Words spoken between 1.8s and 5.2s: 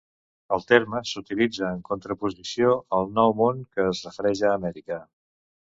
contraposició al Nou Món que es refereix a Amèrica.